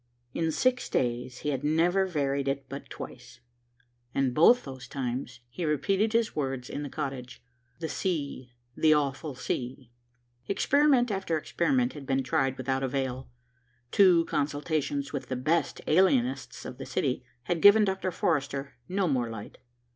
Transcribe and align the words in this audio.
In 0.33 0.51
six 0.51 0.89
days 0.89 1.41
he 1.41 1.49
had 1.49 1.63
never 1.63 2.07
varied 2.07 2.47
it 2.47 2.65
but 2.67 2.89
twice, 2.89 3.39
and 4.15 4.33
both 4.33 4.63
those 4.63 4.87
times 4.87 5.41
he 5.47 5.63
repeated 5.63 6.11
his 6.13 6.35
words 6.35 6.71
in 6.71 6.81
the 6.81 6.89
cottage, 6.89 7.43
"The 7.79 7.87
sea, 7.87 8.51
the 8.75 8.95
awful 8.95 9.35
sea." 9.35 9.91
Experiment 10.47 11.11
after 11.11 11.37
experiment 11.37 11.93
had 11.93 12.07
been 12.07 12.23
tried 12.23 12.57
without 12.57 12.81
avail. 12.81 13.29
Two 13.91 14.25
consultations 14.25 15.13
with 15.13 15.27
the 15.27 15.35
best 15.35 15.81
alienists 15.87 16.65
of 16.65 16.79
the 16.79 16.85
city 16.87 17.23
had 17.43 17.61
given 17.61 17.85
Dr. 17.85 18.09
Forrester 18.09 18.77
no 18.89 19.07
more 19.07 19.29
light. 19.29 19.59